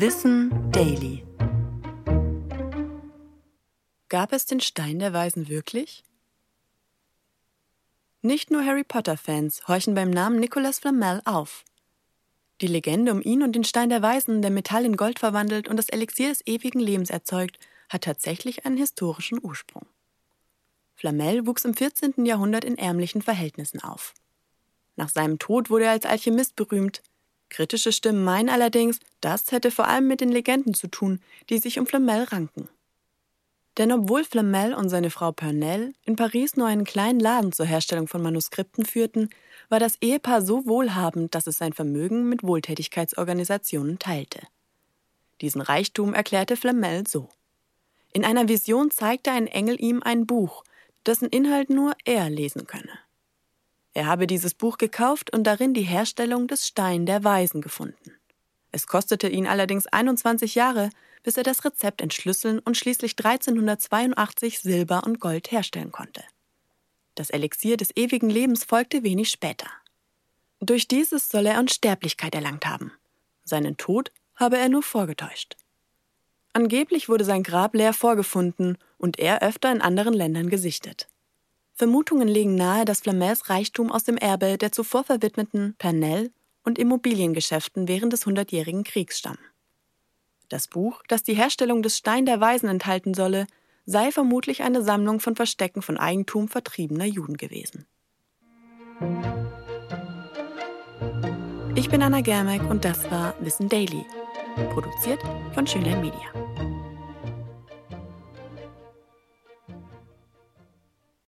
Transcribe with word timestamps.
Wissen 0.00 0.70
Daily. 0.70 1.26
Gab 4.08 4.32
es 4.32 4.46
den 4.46 4.60
Stein 4.60 5.00
der 5.00 5.12
Weisen 5.12 5.48
wirklich? 5.48 6.04
Nicht 8.22 8.52
nur 8.52 8.64
Harry 8.64 8.84
Potter-Fans 8.84 9.66
horchen 9.66 9.96
beim 9.96 10.10
Namen 10.10 10.38
Nicolas 10.38 10.78
Flamel 10.78 11.20
auf. 11.24 11.64
Die 12.60 12.68
Legende 12.68 13.10
um 13.10 13.20
ihn 13.20 13.42
und 13.42 13.56
den 13.56 13.64
Stein 13.64 13.88
der 13.88 14.00
Weisen, 14.00 14.40
der 14.40 14.52
Metall 14.52 14.84
in 14.84 14.96
Gold 14.96 15.18
verwandelt 15.18 15.66
und 15.66 15.76
das 15.76 15.88
Elixier 15.88 16.28
des 16.28 16.46
ewigen 16.46 16.78
Lebens 16.78 17.10
erzeugt, 17.10 17.58
hat 17.88 18.04
tatsächlich 18.04 18.66
einen 18.66 18.76
historischen 18.76 19.40
Ursprung. 19.42 19.88
Flamel 20.94 21.44
wuchs 21.44 21.64
im 21.64 21.74
14. 21.74 22.24
Jahrhundert 22.24 22.62
in 22.62 22.78
ärmlichen 22.78 23.20
Verhältnissen 23.20 23.82
auf. 23.82 24.14
Nach 24.94 25.08
seinem 25.08 25.40
Tod 25.40 25.70
wurde 25.70 25.86
er 25.86 25.90
als 25.90 26.06
Alchemist 26.06 26.54
berühmt. 26.54 27.02
Kritische 27.50 27.92
Stimmen 27.92 28.24
meinen 28.24 28.48
allerdings, 28.48 29.00
das 29.20 29.50
hätte 29.52 29.70
vor 29.70 29.86
allem 29.86 30.06
mit 30.06 30.20
den 30.20 30.30
Legenden 30.30 30.74
zu 30.74 30.88
tun, 30.88 31.20
die 31.48 31.58
sich 31.58 31.78
um 31.78 31.86
Flamel 31.86 32.24
ranken. 32.24 32.68
Denn 33.78 33.92
obwohl 33.92 34.24
Flamel 34.24 34.74
und 34.74 34.88
seine 34.88 35.08
Frau 35.08 35.30
Pernell 35.30 35.94
in 36.04 36.16
Paris 36.16 36.56
nur 36.56 36.66
einen 36.66 36.84
kleinen 36.84 37.20
Laden 37.20 37.52
zur 37.52 37.64
Herstellung 37.64 38.08
von 38.08 38.20
Manuskripten 38.20 38.84
führten, 38.84 39.30
war 39.68 39.78
das 39.78 39.96
Ehepaar 40.00 40.42
so 40.42 40.66
wohlhabend, 40.66 41.34
dass 41.34 41.46
es 41.46 41.58
sein 41.58 41.72
Vermögen 41.72 42.28
mit 42.28 42.42
Wohltätigkeitsorganisationen 42.42 43.98
teilte. 43.98 44.40
Diesen 45.40 45.60
Reichtum 45.60 46.12
erklärte 46.12 46.56
Flamel 46.56 47.06
so. 47.06 47.28
In 48.12 48.24
einer 48.24 48.48
Vision 48.48 48.90
zeigte 48.90 49.30
ein 49.30 49.46
Engel 49.46 49.80
ihm 49.80 50.02
ein 50.02 50.26
Buch, 50.26 50.64
dessen 51.06 51.28
Inhalt 51.28 51.70
nur 51.70 51.94
er 52.04 52.28
lesen 52.30 52.66
könne. 52.66 52.98
Er 53.98 54.06
habe 54.06 54.28
dieses 54.28 54.54
Buch 54.54 54.78
gekauft 54.78 55.32
und 55.32 55.42
darin 55.42 55.74
die 55.74 55.82
Herstellung 55.82 56.46
des 56.46 56.68
Stein 56.68 57.04
der 57.04 57.24
Weisen 57.24 57.60
gefunden. 57.60 58.12
Es 58.70 58.86
kostete 58.86 59.28
ihn 59.28 59.48
allerdings 59.48 59.88
21 59.88 60.54
Jahre, 60.54 60.90
bis 61.24 61.36
er 61.36 61.42
das 61.42 61.64
Rezept 61.64 62.00
entschlüsseln 62.00 62.60
und 62.60 62.76
schließlich 62.76 63.16
1382 63.18 64.60
Silber 64.60 65.02
und 65.04 65.18
Gold 65.18 65.50
herstellen 65.50 65.90
konnte. 65.90 66.22
Das 67.16 67.30
Elixier 67.30 67.76
des 67.76 67.88
ewigen 67.96 68.30
Lebens 68.30 68.62
folgte 68.62 69.02
wenig 69.02 69.30
später. 69.30 69.66
Durch 70.60 70.86
dieses 70.86 71.28
soll 71.28 71.46
er 71.46 71.58
Unsterblichkeit 71.58 72.36
erlangt 72.36 72.66
haben. 72.66 72.92
Seinen 73.42 73.78
Tod 73.78 74.12
habe 74.36 74.58
er 74.58 74.68
nur 74.68 74.84
vorgetäuscht. 74.84 75.56
Angeblich 76.52 77.08
wurde 77.08 77.24
sein 77.24 77.42
Grab 77.42 77.74
leer 77.74 77.92
vorgefunden 77.92 78.78
und 78.96 79.18
er 79.18 79.42
öfter 79.42 79.72
in 79.72 79.80
anderen 79.80 80.14
Ländern 80.14 80.50
gesichtet. 80.50 81.08
Vermutungen 81.78 82.26
legen 82.26 82.56
nahe, 82.56 82.84
dass 82.84 83.00
Flamels 83.00 83.50
Reichtum 83.50 83.92
aus 83.92 84.02
dem 84.02 84.16
Erbe 84.16 84.58
der 84.58 84.72
zuvor 84.72 85.04
verwidmeten 85.04 85.76
Pernell 85.78 86.32
und 86.64 86.76
Immobiliengeschäften 86.76 87.86
während 87.86 88.12
des 88.12 88.26
Hundertjährigen 88.26 88.82
Kriegs 88.82 89.16
stammen. 89.16 89.38
Das 90.48 90.66
Buch, 90.66 91.04
das 91.06 91.22
die 91.22 91.34
Herstellung 91.34 91.82
des 91.82 91.96
Stein 91.96 92.26
der 92.26 92.40
Weisen 92.40 92.68
enthalten 92.68 93.14
solle, 93.14 93.46
sei 93.86 94.10
vermutlich 94.10 94.62
eine 94.62 94.82
Sammlung 94.82 95.20
von 95.20 95.36
Verstecken 95.36 95.80
von 95.80 95.96
Eigentum 95.96 96.48
vertriebener 96.48 97.04
Juden 97.04 97.36
gewesen. 97.36 97.86
Ich 101.76 101.88
bin 101.88 102.02
Anna 102.02 102.22
Germeck 102.22 102.68
und 102.68 102.84
das 102.84 103.08
war 103.08 103.36
Wissen 103.38 103.68
Daily, 103.68 104.04
produziert 104.72 105.20
von 105.54 105.64
Schönlein 105.64 106.00
Media. 106.00 106.77